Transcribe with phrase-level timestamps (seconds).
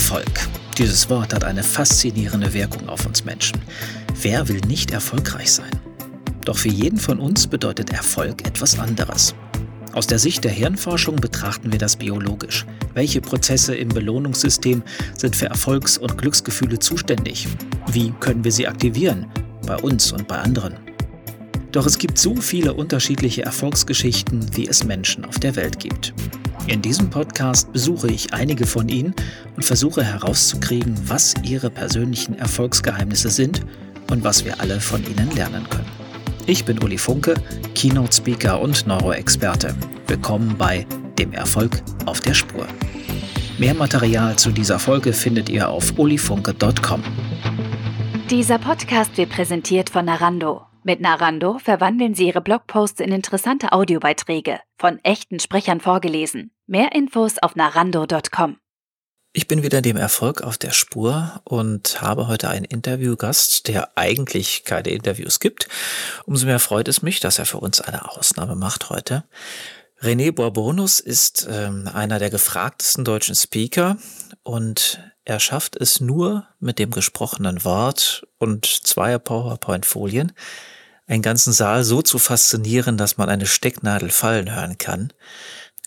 [0.00, 0.48] Erfolg.
[0.78, 3.60] Dieses Wort hat eine faszinierende Wirkung auf uns Menschen.
[4.22, 5.70] Wer will nicht erfolgreich sein?
[6.46, 9.34] Doch für jeden von uns bedeutet Erfolg etwas anderes.
[9.92, 12.64] Aus der Sicht der Hirnforschung betrachten wir das biologisch.
[12.94, 14.82] Welche Prozesse im Belohnungssystem
[15.18, 17.46] sind für Erfolgs- und Glücksgefühle zuständig?
[17.92, 19.26] Wie können wir sie aktivieren?
[19.66, 20.78] Bei uns und bei anderen.
[21.72, 26.14] Doch es gibt so viele unterschiedliche Erfolgsgeschichten, wie es Menschen auf der Welt gibt.
[26.70, 29.12] In diesem Podcast besuche ich einige von ihnen
[29.56, 33.62] und versuche herauszukriegen, was ihre persönlichen Erfolgsgeheimnisse sind
[34.08, 35.90] und was wir alle von ihnen lernen können.
[36.46, 37.34] Ich bin Uli Funke,
[37.74, 39.74] Keynote Speaker und Neuroexperte.
[40.06, 40.86] Willkommen bei
[41.18, 42.68] Dem Erfolg auf der Spur.
[43.58, 47.02] Mehr Material zu dieser Folge findet ihr auf ulifunke.com.
[48.30, 50.62] Dieser Podcast wird präsentiert von Narando.
[50.82, 56.52] Mit Narando verwandeln Sie Ihre Blogposts in interessante Audiobeiträge, von echten Sprechern vorgelesen.
[56.70, 58.56] Mehr Infos auf narando.com.
[59.32, 64.62] Ich bin wieder dem Erfolg auf der Spur und habe heute einen Interviewgast, der eigentlich
[64.64, 65.66] keine Interviews gibt.
[66.26, 69.24] Umso mehr freut es mich, dass er für uns eine Ausnahme macht heute.
[70.00, 73.96] René Borbonus ist ähm, einer der gefragtesten deutschen Speaker
[74.44, 80.30] und er schafft es nur mit dem gesprochenen Wort und zwei PowerPoint-Folien,
[81.08, 85.12] einen ganzen Saal so zu faszinieren, dass man eine Stecknadel fallen hören kann.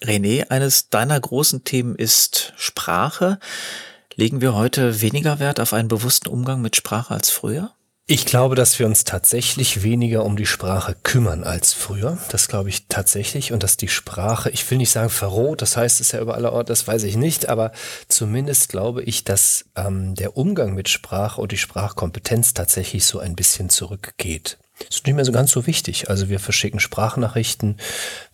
[0.04, 3.40] René, eines deiner großen Themen ist Sprache.
[4.16, 7.74] Legen wir heute weniger Wert auf einen bewussten Umgang mit Sprache als früher?
[8.06, 12.18] Ich glaube, dass wir uns tatsächlich weniger um die Sprache kümmern als früher.
[12.30, 13.54] Das glaube ich tatsächlich.
[13.54, 16.52] Und dass die Sprache, ich will nicht sagen verroht, das heißt es ja über alle
[16.52, 17.72] Orte, das weiß ich nicht, aber
[18.10, 23.38] zumindest glaube ich, dass ähm, der Umgang mit Sprache und die Sprachkompetenz tatsächlich so ein
[23.38, 24.58] bisschen zurückgeht
[24.90, 26.10] ist nicht mehr so ganz so wichtig.
[26.10, 27.78] Also wir verschicken Sprachnachrichten,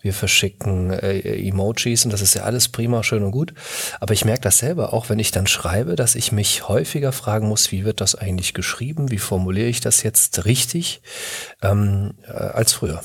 [0.00, 3.54] wir verschicken äh, Emojis und das ist ja alles prima, schön und gut.
[4.00, 7.48] Aber ich merke das selber auch, wenn ich dann schreibe, dass ich mich häufiger fragen
[7.48, 11.02] muss, wie wird das eigentlich geschrieben, wie formuliere ich das jetzt richtig,
[11.62, 13.02] ähm, äh, als früher.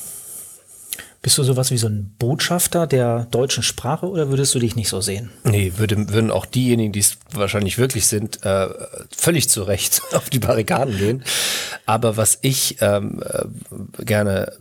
[1.26, 4.90] Bist du sowas wie so ein Botschafter der deutschen Sprache oder würdest du dich nicht
[4.90, 5.32] so sehen?
[5.44, 8.68] Nee, würde, würden auch diejenigen, die es wahrscheinlich wirklich sind, äh,
[9.10, 11.24] völlig zu Recht auf die Barrikaden gehen.
[11.88, 14.54] Aber was ich ähm, äh, gerne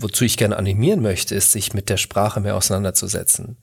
[0.00, 3.56] wozu ich gerne animieren möchte, ist, sich mit der Sprache mehr auseinanderzusetzen.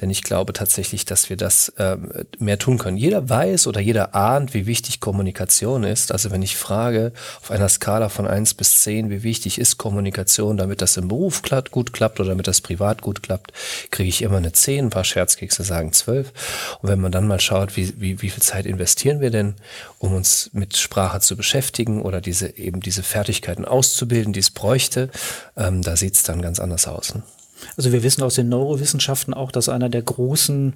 [0.00, 2.96] Denn ich glaube tatsächlich, dass wir das ähm, mehr tun können.
[2.96, 6.12] Jeder weiß oder jeder ahnt, wie wichtig Kommunikation ist.
[6.12, 10.56] Also wenn ich frage auf einer Skala von eins bis zehn, wie wichtig ist Kommunikation,
[10.56, 13.52] damit das im Beruf klappt, gut klappt oder damit das privat gut klappt,
[13.90, 14.86] kriege ich immer eine zehn.
[14.86, 16.32] Ein paar Scherzkekse sagen zwölf.
[16.80, 19.54] Und wenn man dann mal schaut, wie, wie, wie viel Zeit investieren wir denn,
[19.98, 25.10] um uns mit Sprache zu beschäftigen oder diese eben diese Fertigkeiten auszubilden, die es bräuchte,
[25.56, 27.14] ähm, da sieht es dann ganz anders aus.
[27.14, 27.22] Ne?
[27.76, 30.74] Also wir wissen aus den Neurowissenschaften auch, dass einer der großen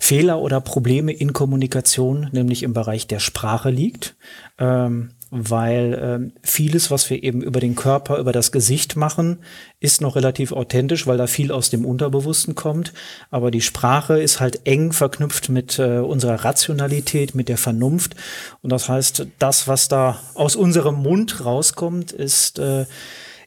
[0.00, 4.16] Fehler oder Probleme in Kommunikation nämlich im Bereich der Sprache liegt.
[4.58, 9.38] Ähm, weil ähm, vieles, was wir eben über den Körper, über das Gesicht machen,
[9.80, 12.92] ist noch relativ authentisch, weil da viel aus dem Unterbewussten kommt.
[13.30, 18.14] Aber die Sprache ist halt eng verknüpft mit äh, unserer Rationalität, mit der Vernunft.
[18.60, 22.84] Und das heißt, das, was da aus unserem Mund rauskommt, ist äh,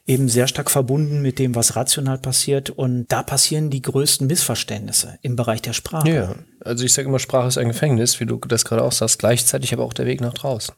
[0.06, 2.70] eben sehr stark verbunden mit dem, was rational passiert.
[2.70, 6.08] Und da passieren die größten Missverständnisse im Bereich der Sprache.
[6.08, 6.34] Ja,
[6.64, 9.72] also ich sage immer, Sprache ist ein Gefängnis, wie du das gerade auch sagst, gleichzeitig
[9.72, 10.74] aber auch der Weg nach draußen.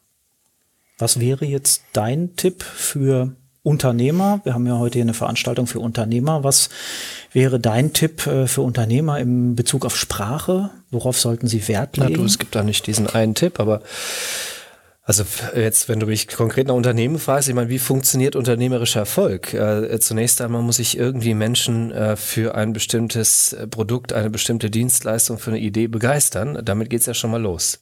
[0.98, 4.40] Was wäre jetzt dein Tipp für Unternehmer?
[4.44, 6.42] Wir haben ja heute hier eine Veranstaltung für Unternehmer.
[6.42, 6.70] Was
[7.32, 10.70] wäre dein Tipp äh, für Unternehmer im Bezug auf Sprache?
[10.90, 12.12] Worauf sollten sie Wert legen?
[12.12, 13.82] Na, du, es gibt da nicht diesen einen Tipp, aber
[15.08, 15.24] also
[15.56, 19.54] jetzt, wenn du mich konkret nach Unternehmen fragst, ich meine, wie funktioniert unternehmerischer Erfolg?
[19.54, 25.38] Äh, zunächst einmal muss ich irgendwie Menschen äh, für ein bestimmtes Produkt, eine bestimmte Dienstleistung,
[25.38, 26.60] für eine Idee begeistern.
[26.62, 27.80] Damit geht's ja schon mal los.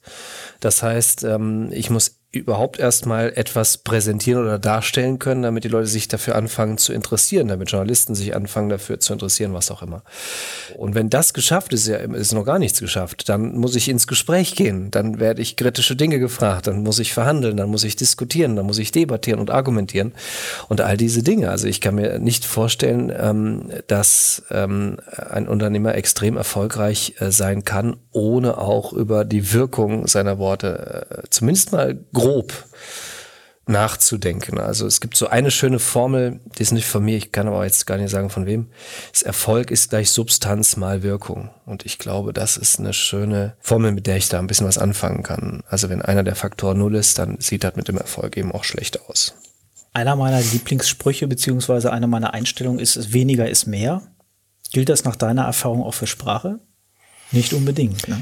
[0.61, 5.87] Das heißt, ähm, ich muss überhaupt erstmal etwas präsentieren oder darstellen können, damit die Leute
[5.87, 10.03] sich dafür anfangen zu interessieren, damit Journalisten sich anfangen dafür zu interessieren, was auch immer.
[10.75, 14.07] Und wenn das geschafft ist, ja, ist noch gar nichts geschafft, dann muss ich ins
[14.07, 17.95] Gespräch gehen, dann werde ich kritische Dinge gefragt, dann muss ich verhandeln, dann muss ich
[17.95, 20.13] diskutieren, dann muss ich debattieren und argumentieren
[20.69, 21.49] und all diese Dinge.
[21.49, 24.97] Also ich kann mir nicht vorstellen, ähm, dass ähm,
[25.29, 31.23] ein Unternehmer extrem erfolgreich äh, sein kann, ohne auch über die Wirkung seiner Worte äh,
[31.29, 31.97] zumindest mal
[32.27, 32.65] grob
[33.69, 34.59] nachzudenken.
[34.59, 37.65] Also es gibt so eine schöne Formel, die ist nicht von mir, ich kann aber
[37.65, 38.67] jetzt gar nicht sagen von wem.
[39.11, 41.49] Das Erfolg ist gleich Substanz mal Wirkung.
[41.65, 44.77] Und ich glaube, das ist eine schöne Formel, mit der ich da ein bisschen was
[44.77, 45.63] anfangen kann.
[45.67, 48.63] Also wenn einer der Faktoren null ist, dann sieht das mit dem Erfolg eben auch
[48.63, 49.35] schlecht aus.
[49.93, 54.01] Einer meiner Lieblingssprüche beziehungsweise eine meiner Einstellungen ist, weniger ist mehr.
[54.71, 56.59] Gilt das nach deiner Erfahrung auch für Sprache?
[57.31, 58.21] Nicht unbedingt, ne?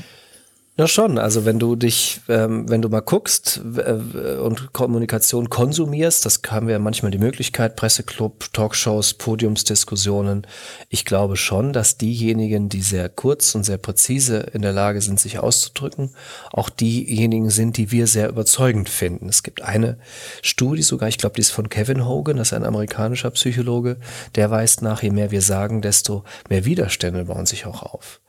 [0.77, 1.18] Ja, schon.
[1.18, 6.68] Also wenn du dich, ähm, wenn du mal guckst äh, und Kommunikation konsumierst, das haben
[6.68, 10.45] wir manchmal die Möglichkeit, Presseclub, Talkshows, Podiumsdiskussionen.
[10.89, 15.18] Ich glaube schon, dass diejenigen, die sehr kurz und sehr präzise in der Lage sind,
[15.18, 16.13] sich auszudrücken,
[16.51, 19.30] auch diejenigen sind, die wir sehr überzeugend finden.
[19.30, 19.98] Es gibt eine
[20.42, 23.95] Studie sogar, ich glaube, die ist von Kevin Hogan, das ist ein amerikanischer Psychologe,
[24.36, 28.19] der weist nach, je mehr wir sagen, desto mehr Widerstände bauen sich auch auf.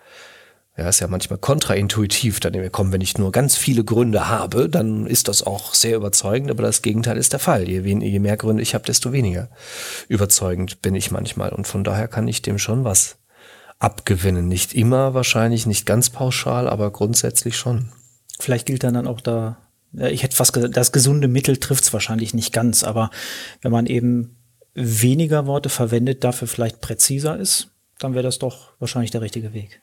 [0.77, 2.39] Ja, ist ja manchmal kontraintuitiv.
[2.41, 6.51] Dann kommen, wenn ich nur ganz viele Gründe habe, dann ist das auch sehr überzeugend,
[6.51, 7.67] aber das Gegenteil ist der Fall.
[7.67, 9.49] Je, je mehr Gründe ich habe, desto weniger
[10.09, 11.51] überzeugend bin ich manchmal.
[11.51, 13.17] Und von daher kann ich dem schon was
[13.79, 14.49] abgewinnen.
[14.49, 17.93] Nicht immer wahrscheinlich, nicht ganz pauschal, aber grundsätzlich schon.
[18.39, 19.57] Vielleicht gilt dann, dann auch da,
[19.93, 23.11] ich hätte fast gesagt, das gesunde Mittel trifft es wahrscheinlich nicht ganz, aber
[23.63, 24.37] wenn man eben
[24.75, 29.81] weniger Worte verwendet, dafür vielleicht präziser ist, dann wäre das doch wahrscheinlich der richtige Weg.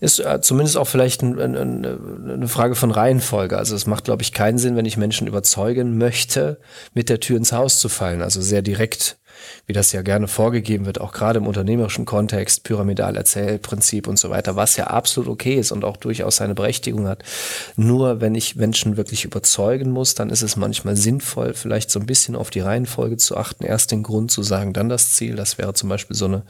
[0.00, 3.58] Ist äh, zumindest auch vielleicht ein, ein, eine Frage von Reihenfolge.
[3.58, 6.58] Also es macht, glaube ich, keinen Sinn, wenn ich Menschen überzeugen möchte,
[6.94, 8.22] mit der Tür ins Haus zu fallen.
[8.22, 9.18] Also sehr direkt
[9.66, 14.56] wie das ja gerne vorgegeben wird, auch gerade im unternehmerischen Kontext, Pyramidal-Erzählprinzip und so weiter,
[14.56, 17.22] was ja absolut okay ist und auch durchaus seine Berechtigung hat.
[17.76, 22.06] Nur wenn ich Menschen wirklich überzeugen muss, dann ist es manchmal sinnvoll, vielleicht so ein
[22.06, 25.36] bisschen auf die Reihenfolge zu achten, erst den Grund zu sagen, dann das Ziel.
[25.36, 26.42] Das wäre zum Beispiel so eine,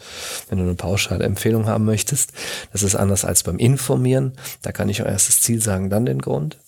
[0.49, 2.33] wenn du eine pauschale Empfehlung haben möchtest,
[2.73, 4.33] das ist anders als beim Informieren.
[4.63, 6.59] Da kann ich auch erst das Ziel sagen, dann den Grund.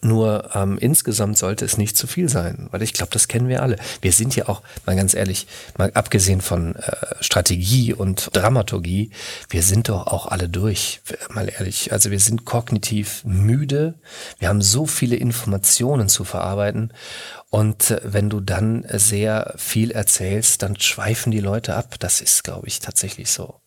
[0.00, 3.62] Nur ähm, insgesamt sollte es nicht zu viel sein, weil ich glaube, das kennen wir
[3.62, 3.76] alle.
[4.00, 5.46] Wir sind ja auch, mal ganz ehrlich,
[5.76, 9.10] mal abgesehen von äh, Strategie und Dramaturgie,
[9.50, 11.92] wir sind doch auch alle durch, mal ehrlich.
[11.92, 13.94] Also wir sind kognitiv müde,
[14.38, 16.94] wir haben so viele Informationen zu verarbeiten
[17.50, 21.96] und äh, wenn du dann sehr viel erzählst, dann schweifen die Leute ab.
[21.98, 23.60] Das ist, glaube ich, tatsächlich so.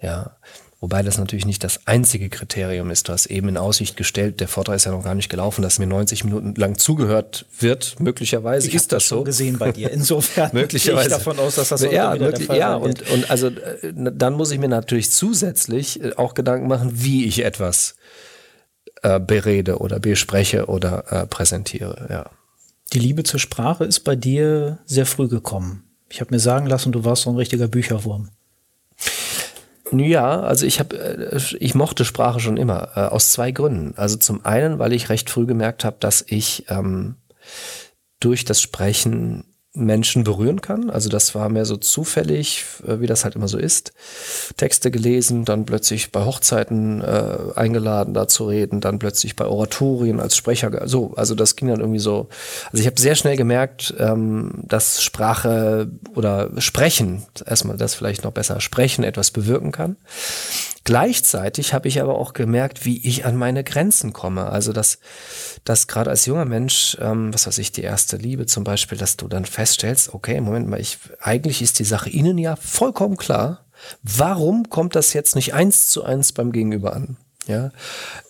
[0.00, 0.36] Ja,
[0.80, 3.08] Wobei das natürlich nicht das einzige Kriterium ist.
[3.08, 5.80] Du hast eben in Aussicht gestellt, der Vortrag ist ja noch gar nicht gelaufen, dass
[5.80, 7.98] mir 90 Minuten lang zugehört wird.
[7.98, 9.24] Möglicherweise ich ist das, das so.
[9.24, 9.90] gesehen bei dir.
[9.90, 11.08] Insofern möglicherweise.
[11.08, 14.52] gehe ich davon aus, dass das ja, möglich, ja und, und also äh, dann muss
[14.52, 17.96] ich mir natürlich zusätzlich äh, auch Gedanken machen, wie ich etwas
[19.02, 22.06] äh, berede oder bespreche oder äh, präsentiere.
[22.08, 22.30] Ja.
[22.92, 25.82] Die Liebe zur Sprache ist bei dir sehr früh gekommen.
[26.08, 28.30] Ich habe mir sagen lassen, du warst so ein richtiger Bücherwurm.
[29.92, 33.94] Ja, also ich habe, äh, ich mochte Sprache schon immer äh, aus zwei Gründen.
[33.96, 37.16] Also zum einen, weil ich recht früh gemerkt habe, dass ich ähm,
[38.20, 39.47] durch das Sprechen
[39.78, 40.90] Menschen berühren kann.
[40.90, 43.92] Also das war mehr so zufällig, äh, wie das halt immer so ist.
[44.56, 50.20] Texte gelesen, dann plötzlich bei Hochzeiten äh, eingeladen, da zu reden, dann plötzlich bei Oratorien
[50.20, 50.86] als Sprecher.
[50.88, 52.28] So, also das ging dann irgendwie so.
[52.72, 58.32] Also ich habe sehr schnell gemerkt, ähm, dass Sprache oder Sprechen, erstmal das vielleicht noch
[58.32, 59.96] besser, Sprechen etwas bewirken kann.
[60.88, 64.46] Gleichzeitig habe ich aber auch gemerkt, wie ich an meine Grenzen komme.
[64.46, 65.00] Also dass,
[65.62, 69.18] dass gerade als junger Mensch, ähm, was weiß ich, die erste Liebe zum Beispiel, dass
[69.18, 73.66] du dann feststellst, okay, Moment mal, ich, eigentlich ist die Sache Ihnen ja vollkommen klar.
[74.02, 77.18] Warum kommt das jetzt nicht eins zu eins beim Gegenüber an?
[77.46, 77.70] Ja,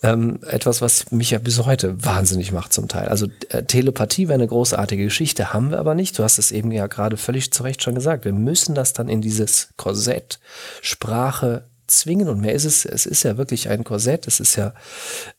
[0.03, 3.07] ähm, etwas, was mich ja bis heute wahnsinnig macht zum Teil.
[3.07, 6.19] Also äh, Telepathie wäre eine großartige Geschichte, haben wir aber nicht.
[6.19, 8.25] Du hast es eben ja gerade völlig zu Recht schon gesagt.
[8.25, 10.41] Wir müssen das dann in dieses Korsett
[10.81, 14.73] Sprache, zwingen und mehr ist es, es ist ja wirklich ein Korsett, es ist ja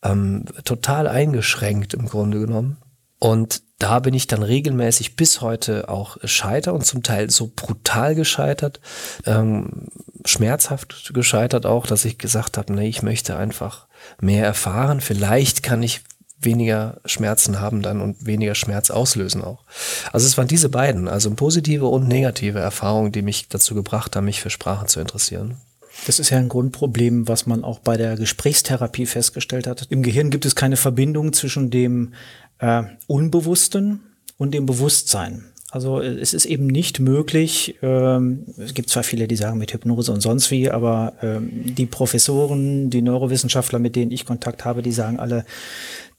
[0.03, 2.79] ähm, total eingeschränkt im Grunde genommen.
[3.19, 8.15] Und da bin ich dann regelmäßig bis heute auch scheiter und zum Teil so brutal
[8.15, 8.81] gescheitert,
[9.27, 9.89] ähm,
[10.25, 13.87] schmerzhaft gescheitert auch, dass ich gesagt habe, nee, ich möchte einfach
[14.21, 15.01] mehr erfahren.
[15.01, 16.03] Vielleicht kann ich
[16.41, 19.65] weniger Schmerzen haben dann und weniger Schmerz auslösen auch.
[20.13, 24.25] Also es waren diese beiden, also positive und negative Erfahrungen, die mich dazu gebracht haben,
[24.25, 25.59] mich für Sprache zu interessieren.
[26.07, 29.87] Das ist ja ein Grundproblem, was man auch bei der Gesprächstherapie festgestellt hat.
[29.91, 32.15] Im Gehirn gibt es keine Verbindung zwischen dem
[32.59, 34.01] äh, Unbewussten
[34.39, 35.45] und dem Bewusstsein.
[35.71, 39.73] Also äh, es ist eben nicht möglich, ähm, es gibt zwar viele, die sagen mit
[39.73, 44.83] Hypnose und sonst wie, aber ähm, die Professoren, die Neurowissenschaftler, mit denen ich Kontakt habe,
[44.83, 45.45] die sagen alle,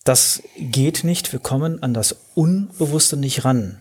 [0.03, 3.79] das geht nicht, wir kommen an das Unbewusste nicht ran.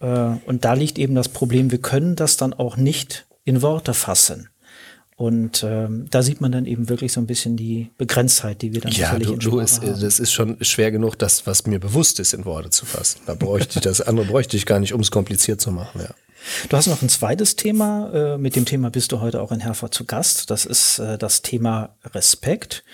[0.00, 3.94] Äh, und da liegt eben das Problem, wir können das dann auch nicht in Worte
[3.94, 4.48] fassen.
[5.16, 8.82] Und ähm, da sieht man dann eben wirklich so ein bisschen die Begrenztheit, die wir
[8.82, 9.98] dann ja, du, du ist, haben.
[9.98, 13.20] das ist schon schwer genug, das, was mir bewusst ist, in Worte zu fassen.
[13.24, 16.02] Da bräuchte ich das andere bräuchte ich gar nicht, um es kompliziert zu machen.
[16.02, 16.10] Ja.
[16.68, 18.34] Du hast noch ein zweites Thema.
[18.34, 20.50] Äh, mit dem Thema bist du heute auch in Herford zu Gast.
[20.50, 22.84] Das ist äh, das Thema Respekt.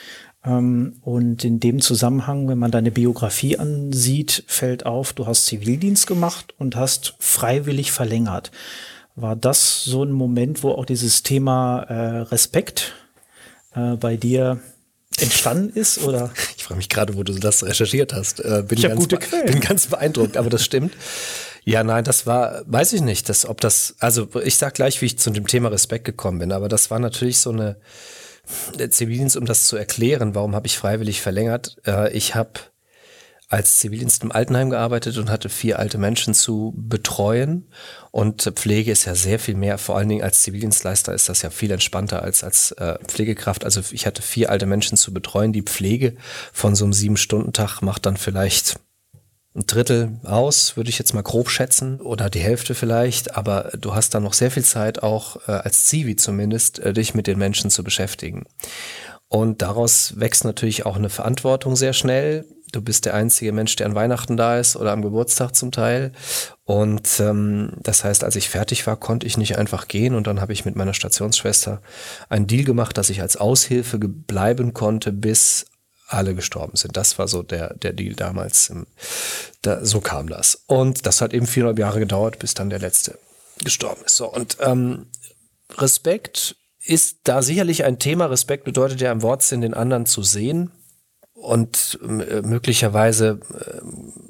[0.45, 6.07] Ähm, und in dem Zusammenhang, wenn man deine Biografie ansieht, fällt auf, du hast Zivildienst
[6.07, 8.53] gemacht und hast freiwillig verlängert.
[9.15, 12.95] War das so ein Moment, wo auch dieses Thema äh, Respekt
[13.75, 14.61] äh, bei dir
[15.21, 15.99] entstanden ist?
[16.03, 16.31] Oder?
[16.57, 18.41] Ich frage mich gerade, wo du das recherchiert hast.
[18.41, 19.47] Äh, bin, ich ganz gute Quellen.
[19.47, 20.95] bin ganz beeindruckt, aber das stimmt.
[21.65, 25.07] Ja, nein, das war, weiß ich nicht, dass, ob das, also ich sag gleich, wie
[25.07, 27.77] ich zu dem Thema Respekt gekommen bin, aber das war natürlich so eine,
[28.91, 31.77] Zivildienst, um das zu erklären, warum habe ich freiwillig verlängert.
[31.87, 32.53] Äh, ich habe
[33.53, 37.69] als Zivildienst im Altenheim gearbeitet und hatte vier alte Menschen zu betreuen.
[38.11, 41.51] Und Pflege ist ja sehr viel mehr, vor allen Dingen als Zivildienstleister ist das ja
[41.51, 43.65] viel entspannter als als äh, Pflegekraft.
[43.65, 45.53] Also ich hatte vier alte Menschen zu betreuen.
[45.53, 46.17] Die Pflege
[46.53, 48.81] von so einem Sieben-Stunden-Tag macht dann vielleicht
[49.55, 53.95] ein Drittel aus, würde ich jetzt mal grob schätzen, oder die Hälfte vielleicht, aber du
[53.95, 57.39] hast dann noch sehr viel Zeit, auch äh, als Zivi zumindest, äh, dich mit den
[57.39, 58.47] Menschen zu beschäftigen.
[59.33, 62.45] Und daraus wächst natürlich auch eine Verantwortung sehr schnell.
[62.71, 66.13] Du bist der einzige Mensch, der an Weihnachten da ist oder am Geburtstag zum Teil.
[66.65, 70.15] Und ähm, das heißt, als ich fertig war, konnte ich nicht einfach gehen.
[70.15, 71.81] Und dann habe ich mit meiner Stationsschwester
[72.29, 75.65] einen Deal gemacht, dass ich als Aushilfe bleiben konnte, bis
[76.09, 76.99] alle gestorben sind.
[76.99, 78.71] Das war so der, der Deal damals.
[79.63, 80.63] Da, so kam das.
[80.67, 83.19] Und das hat eben viereinhalb Jahre gedauert, bis dann der letzte
[83.65, 84.19] gestorben ist.
[84.19, 85.07] So, und ähm,
[85.79, 88.27] Respekt ist da sicherlich ein Thema.
[88.27, 90.71] Respekt bedeutet ja im Wortsinn, den anderen zu sehen
[91.43, 93.81] und äh, möglicherweise äh,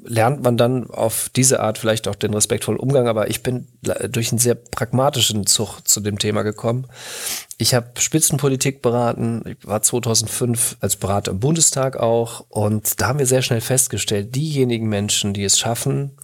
[0.03, 3.67] lernt man dann auf diese Art vielleicht auch den respektvollen Umgang, aber ich bin
[4.09, 6.87] durch einen sehr pragmatischen Zug zu dem Thema gekommen.
[7.59, 13.19] Ich habe Spitzenpolitik beraten, ich war 2005 als Berater im Bundestag auch und da haben
[13.19, 16.17] wir sehr schnell festgestellt, diejenigen Menschen, die es schaffen,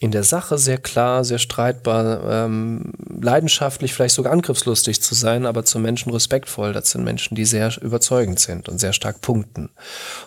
[0.00, 5.64] in der Sache sehr klar, sehr streitbar, ähm, leidenschaftlich, vielleicht sogar angriffslustig zu sein, aber
[5.64, 6.72] zu Menschen respektvoll.
[6.72, 9.70] Das sind Menschen, die sehr überzeugend sind und sehr stark punkten.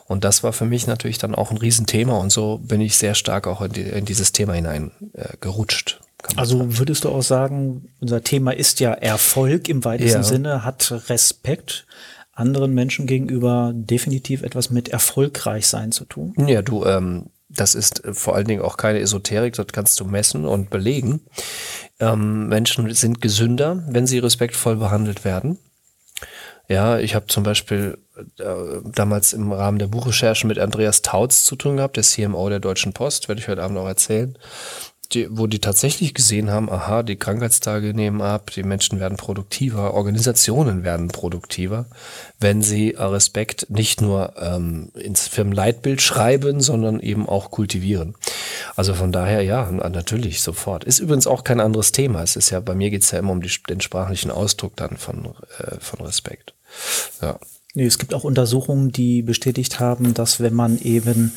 [0.08, 3.16] Und das war für mich natürlich dann auch ein Riesenthema und so bin ich sehr
[3.16, 6.02] stark auch in, die, in dieses Thema hinein äh, gerutscht.
[6.36, 10.24] Also würdest du auch sagen, unser Thema ist ja Erfolg im weitesten ja.
[10.24, 11.86] Sinne, hat Respekt
[12.34, 16.34] anderen Menschen gegenüber definitiv etwas mit erfolgreich sein zu tun?
[16.48, 20.06] Ja, du, ähm, das ist äh, vor allen Dingen auch keine Esoterik, das kannst du
[20.06, 21.22] messen und belegen.
[22.00, 25.58] Ähm, Menschen sind gesünder, wenn sie respektvoll behandelt werden.
[26.68, 27.98] Ja, ich habe zum Beispiel
[28.40, 28.44] äh,
[28.86, 32.94] damals im Rahmen der Buchrecherche mit Andreas Tautz zu tun gehabt, der CMO der Deutschen
[32.94, 34.38] Post, werde ich heute Abend auch erzählen
[35.14, 39.94] die, wo die tatsächlich gesehen haben, aha, die Krankheitstage nehmen ab, die Menschen werden produktiver,
[39.94, 41.86] Organisationen werden produktiver,
[42.40, 48.16] wenn sie Respekt nicht nur ähm, ins Firmenleitbild schreiben, sondern eben auch kultivieren.
[48.76, 50.84] Also von daher, ja, natürlich, sofort.
[50.84, 52.22] Ist übrigens auch kein anderes Thema.
[52.24, 55.34] Es ist ja, bei mir geht's ja immer um die, den sprachlichen Ausdruck dann von,
[55.60, 56.54] äh, von Respekt.
[57.22, 57.40] Ja.
[57.74, 61.32] Es gibt auch Untersuchungen, die bestätigt haben, dass wenn man eben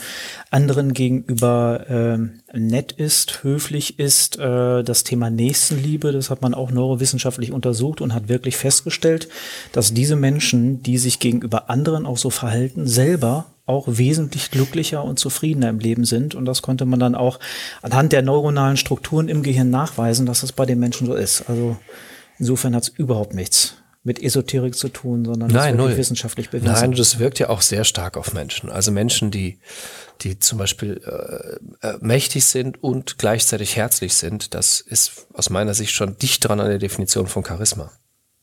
[0.50, 6.72] anderen gegenüber äh, nett ist, höflich ist, äh, das Thema Nächstenliebe, das hat man auch
[6.72, 9.28] neurowissenschaftlich untersucht und hat wirklich festgestellt,
[9.70, 15.20] dass diese Menschen, die sich gegenüber anderen auch so verhalten, selber auch wesentlich glücklicher und
[15.20, 16.34] zufriedener im Leben sind.
[16.34, 17.38] Und das konnte man dann auch
[17.80, 21.48] anhand der neuronalen Strukturen im Gehirn nachweisen, dass das bei den Menschen so ist.
[21.48, 21.76] Also
[22.40, 26.72] insofern hat es überhaupt nichts mit Esoterik zu tun, sondern Nein, das wird wissenschaftlich bewiesen.
[26.72, 28.70] Nein, das wirkt ja auch sehr stark auf Menschen.
[28.70, 29.58] Also Menschen, die,
[30.20, 31.00] die zum Beispiel
[31.82, 36.46] äh, äh, mächtig sind und gleichzeitig herzlich sind, das ist aus meiner Sicht schon dicht
[36.46, 37.90] dran an der Definition von Charisma.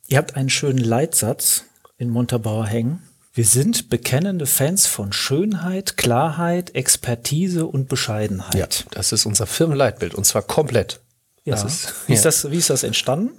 [0.08, 1.64] Ihr habt einen schönen Leitsatz
[1.98, 3.04] in Montabaur hängen.
[3.34, 8.56] Wir sind bekennende Fans von Schönheit, Klarheit, Expertise und Bescheidenheit.
[8.56, 11.00] Ja, das ist unser Firmenleitbild und zwar komplett.
[11.44, 11.56] Ja.
[11.56, 13.32] Ist, wie, ist das, wie ist das entstanden?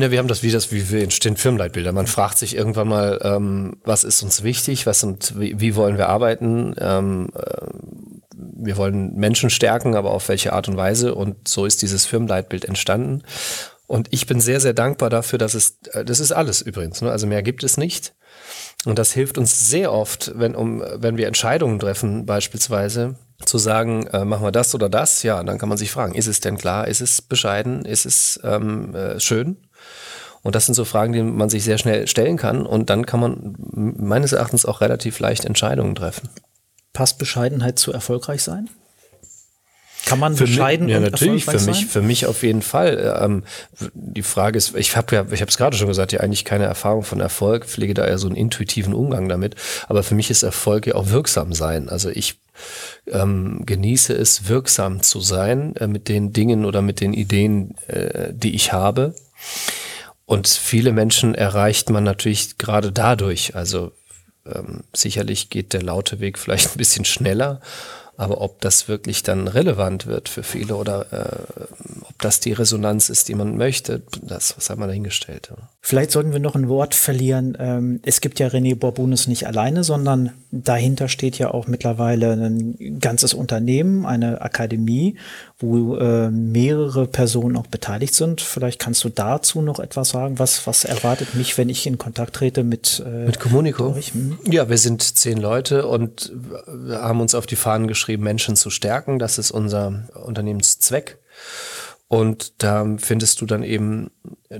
[0.00, 1.90] Ja, wir haben das wie das, wie wir entstehen Firmenleitbilder.
[1.90, 5.98] Man fragt sich irgendwann mal, ähm, was ist uns wichtig, was und wie, wie wollen
[5.98, 6.76] wir arbeiten?
[6.78, 7.66] Ähm, äh,
[8.36, 11.16] wir wollen Menschen stärken, aber auf welche Art und Weise?
[11.16, 13.24] Und so ist dieses Firmenleitbild entstanden.
[13.88, 17.10] Und ich bin sehr, sehr dankbar dafür, dass es, äh, das ist alles übrigens, ne?
[17.10, 18.14] also mehr gibt es nicht.
[18.84, 24.06] Und das hilft uns sehr oft, wenn, um, wenn wir Entscheidungen treffen, beispielsweise, zu sagen,
[24.08, 26.56] äh, machen wir das oder das, ja, dann kann man sich fragen, ist es denn
[26.56, 29.56] klar, ist es bescheiden, ist es ähm, äh, schön?
[30.48, 32.64] Und das sind so Fragen, die man sich sehr schnell stellen kann.
[32.64, 36.30] Und dann kann man meines Erachtens auch relativ leicht Entscheidungen treffen.
[36.94, 38.70] Passt Bescheidenheit zu erfolgreich sein?
[40.06, 43.14] Kann man für bescheiden mich, ja, natürlich, für mich, für mich auf jeden Fall.
[43.22, 43.44] Ähm,
[43.92, 46.64] die Frage ist, ich habe ja, ich habe es gerade schon gesagt, ja eigentlich keine
[46.64, 49.54] Erfahrung von Erfolg, pflege da eher so einen intuitiven Umgang damit.
[49.86, 51.90] Aber für mich ist Erfolg ja auch wirksam sein.
[51.90, 52.40] Also ich
[53.06, 58.32] ähm, genieße es, wirksam zu sein äh, mit den Dingen oder mit den Ideen, äh,
[58.32, 59.14] die ich habe.
[60.28, 63.56] Und viele Menschen erreicht man natürlich gerade dadurch.
[63.56, 63.92] Also
[64.44, 67.62] ähm, sicherlich geht der laute Weg vielleicht ein bisschen schneller,
[68.18, 71.62] aber ob das wirklich dann relevant wird für viele oder äh,
[72.02, 75.50] ob das die Resonanz ist, die man möchte, das, was haben wir dahingestellt.
[75.80, 77.56] Vielleicht sollten wir noch ein Wort verlieren.
[77.58, 82.98] Ähm, es gibt ja René Borbunus nicht alleine, sondern dahinter steht ja auch mittlerweile ein
[83.00, 85.16] ganzes Unternehmen, eine Akademie,
[85.60, 88.40] wo äh, mehrere Personen auch beteiligt sind.
[88.40, 90.38] Vielleicht kannst du dazu noch etwas sagen.
[90.38, 93.96] Was, was erwartet mich, wenn ich in Kontakt trete mit, äh, mit Communico?
[94.12, 94.38] Hm?
[94.44, 96.32] Ja, wir sind zehn Leute und
[96.90, 99.18] haben uns auf die Fahnen geschrieben, Menschen zu stärken.
[99.18, 101.18] Das ist unser Unternehmenszweck.
[102.08, 104.10] Und da findest du dann eben
[104.48, 104.58] äh,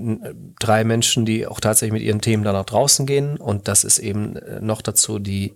[0.59, 3.37] drei Menschen, die auch tatsächlich mit ihren Themen da nach draußen gehen.
[3.37, 5.55] Und das ist eben äh, noch dazu die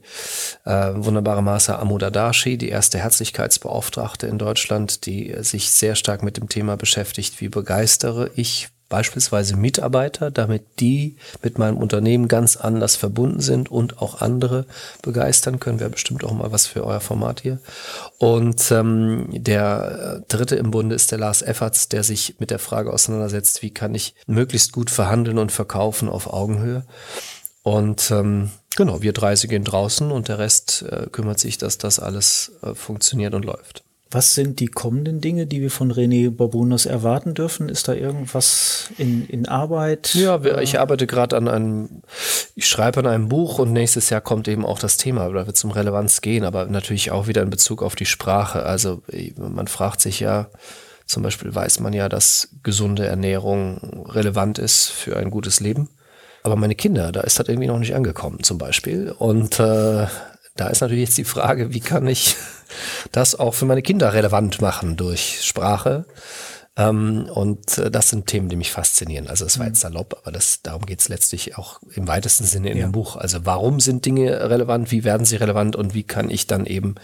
[0.65, 6.49] äh, wunderbare Masa Amudadashi, die erste Herzlichkeitsbeauftragte in Deutschland, die sich sehr stark mit dem
[6.49, 13.39] Thema beschäftigt, wie begeistere ich beispielsweise Mitarbeiter, damit die mit meinem Unternehmen ganz anders verbunden
[13.39, 14.67] sind und auch andere
[15.01, 15.79] begeistern können.
[15.79, 17.57] Wäre bestimmt auch mal was für euer Format hier.
[18.19, 22.93] Und ähm, der dritte im Bunde ist der Lars Efferts, der sich mit der Frage
[22.93, 26.85] auseinandersetzt, wie kann ich möglichst gut verhandeln und verkaufen auf Augenhöhe.
[27.63, 31.79] Und ähm, genau, wir drei, sie gehen draußen und der Rest äh, kümmert sich, dass
[31.79, 33.82] das alles äh, funktioniert und läuft.
[34.13, 37.67] Was sind die kommenden Dinge, die wir von René Barbunos erwarten dürfen?
[37.67, 40.13] Ist da irgendwas in, in Arbeit?
[40.13, 42.03] Ja, ich arbeite gerade an einem,
[42.53, 45.55] ich schreibe an einem Buch und nächstes Jahr kommt eben auch das Thema, da wird
[45.55, 48.63] es um Relevanz gehen, aber natürlich auch wieder in Bezug auf die Sprache.
[48.63, 49.01] Also
[49.35, 50.47] man fragt sich ja,
[51.07, 55.89] zum Beispiel weiß man ja, dass gesunde Ernährung relevant ist für ein gutes Leben.
[56.43, 59.11] Aber meine Kinder, da ist das irgendwie noch nicht angekommen, zum Beispiel.
[59.17, 60.07] Und äh,
[60.55, 62.35] da ist natürlich jetzt die Frage, wie kann ich
[63.11, 66.05] das auch für meine Kinder relevant machen durch Sprache?
[66.75, 69.27] Ähm, und äh, das sind Themen, die mich faszinieren.
[69.27, 69.93] Also es war jetzt mhm.
[69.93, 72.87] salopp, aber das, darum geht es letztlich auch im weitesten Sinne in ja.
[72.87, 73.15] dem Buch.
[73.15, 76.95] Also warum sind Dinge relevant, wie werden sie relevant und wie kann ich dann eben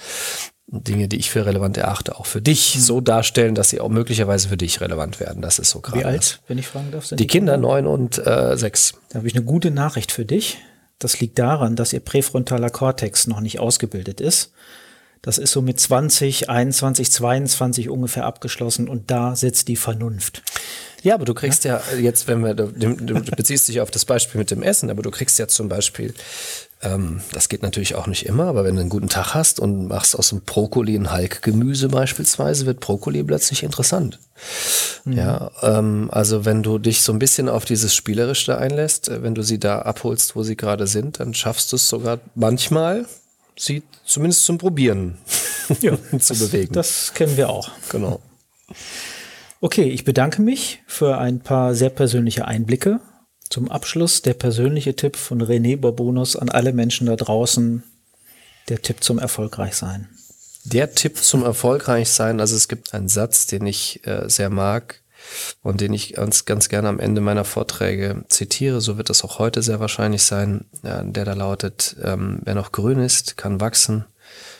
[0.71, 2.79] Dinge, die ich für relevant erachte, auch für dich mhm.
[2.79, 5.41] so darstellen, dass sie auch möglicherweise für dich relevant werden.
[5.41, 5.99] Das ist so gerade.
[5.99, 7.05] Wie alt, wenn ich fragen darf?
[7.05, 8.93] Sind die, die Kinder neun und äh, sechs.
[9.09, 10.57] Da habe ich eine gute Nachricht für dich.
[10.99, 14.51] Das liegt daran, dass ihr präfrontaler Kortex noch nicht ausgebildet ist.
[15.21, 20.43] Das ist so mit 20, 21, 22 ungefähr abgeschlossen und da sitzt die Vernunft.
[21.03, 24.05] Ja, aber du kriegst ja, ja jetzt, wenn wir, du, du beziehst dich auf das
[24.05, 26.13] Beispiel mit dem Essen, aber du kriegst ja zum Beispiel
[26.81, 29.87] ähm, das geht natürlich auch nicht immer, aber wenn du einen guten Tag hast und
[29.87, 34.17] machst aus dem Brokkoli ein Halkgemüse beispielsweise, wird Brokkoli plötzlich interessant.
[35.03, 35.13] Mhm.
[35.13, 39.35] Ja, ähm, also wenn du dich so ein bisschen auf dieses Spielerische einlässt, äh, wenn
[39.35, 43.05] du sie da abholst, wo sie gerade sind, dann schaffst du es sogar manchmal,
[43.57, 45.17] sie zumindest zum Probieren
[45.81, 46.73] ja, zu das, bewegen.
[46.73, 47.71] Das kennen wir auch.
[47.89, 48.21] Genau.
[49.59, 53.01] Okay, ich bedanke mich für ein paar sehr persönliche Einblicke
[53.49, 57.83] zum Abschluss der persönliche Tipp von René Bourbonus an alle Menschen da draußen,
[58.69, 60.07] der Tipp zum Erfolgreichsein.
[60.63, 65.01] Der Tipp zum Erfolgreichsein, also es gibt einen Satz, den ich äh, sehr mag
[65.63, 69.39] und den ich ganz, ganz gerne am Ende meiner Vorträge zitiere, so wird es auch
[69.39, 74.05] heute sehr wahrscheinlich sein, ja, der da lautet, ähm, wer noch grün ist, kann wachsen,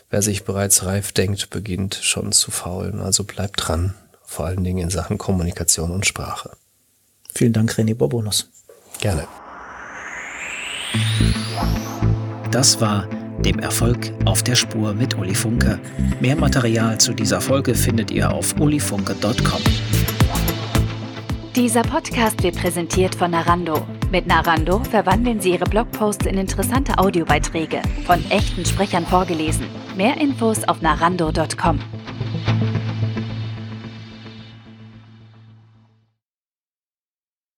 [0.09, 4.79] wer sich bereits reif denkt, beginnt schon zu faulen, also bleibt dran, vor allen Dingen
[4.79, 6.51] in Sachen Kommunikation und Sprache.
[7.33, 8.49] Vielen Dank, René Bourbonus.
[8.99, 9.27] Gerne.
[12.51, 13.07] Das war
[13.39, 15.79] dem Erfolg auf der Spur mit Uli Funke.
[16.19, 19.61] Mehr Material zu dieser Folge findet ihr auf ulifunke.com.
[21.55, 23.85] Dieser Podcast wird präsentiert von Narando.
[24.11, 29.67] Mit Narando verwandeln Sie Ihre Blogposts in interessante Audiobeiträge, von echten Sprechern vorgelesen.
[29.95, 31.79] Mehr Infos auf narando.com.